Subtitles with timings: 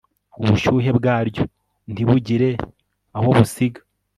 [0.41, 1.43] ubushyuhe bwaryo
[1.91, 2.49] ntibugire
[3.17, 3.79] aho busiga